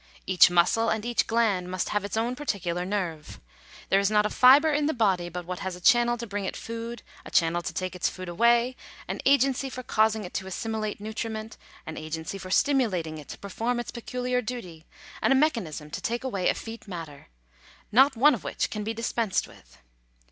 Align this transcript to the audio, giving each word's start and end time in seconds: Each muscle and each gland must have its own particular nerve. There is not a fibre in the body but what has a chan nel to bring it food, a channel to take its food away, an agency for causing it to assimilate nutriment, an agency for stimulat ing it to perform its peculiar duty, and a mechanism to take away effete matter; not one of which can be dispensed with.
Each 0.25 0.49
muscle 0.49 0.89
and 0.89 1.05
each 1.05 1.27
gland 1.27 1.69
must 1.69 1.89
have 1.89 2.03
its 2.03 2.17
own 2.17 2.35
particular 2.35 2.85
nerve. 2.85 3.39
There 3.89 3.99
is 3.99 4.09
not 4.09 4.25
a 4.25 4.31
fibre 4.31 4.71
in 4.73 4.87
the 4.87 4.95
body 4.95 5.29
but 5.29 5.45
what 5.45 5.59
has 5.59 5.75
a 5.75 5.79
chan 5.79 6.07
nel 6.07 6.17
to 6.17 6.25
bring 6.25 6.43
it 6.43 6.57
food, 6.57 7.03
a 7.23 7.29
channel 7.29 7.61
to 7.61 7.71
take 7.71 7.95
its 7.95 8.09
food 8.09 8.27
away, 8.27 8.75
an 9.07 9.21
agency 9.27 9.69
for 9.69 9.83
causing 9.83 10.23
it 10.23 10.33
to 10.33 10.47
assimilate 10.47 10.99
nutriment, 10.99 11.55
an 11.85 11.97
agency 11.97 12.39
for 12.39 12.49
stimulat 12.49 13.05
ing 13.05 13.19
it 13.19 13.27
to 13.27 13.37
perform 13.37 13.79
its 13.79 13.91
peculiar 13.91 14.41
duty, 14.41 14.87
and 15.21 15.31
a 15.31 15.35
mechanism 15.35 15.91
to 15.91 16.01
take 16.01 16.23
away 16.23 16.49
effete 16.49 16.87
matter; 16.87 17.27
not 17.91 18.17
one 18.17 18.33
of 18.33 18.43
which 18.43 18.71
can 18.71 18.83
be 18.83 18.95
dispensed 18.95 19.47
with. 19.47 19.77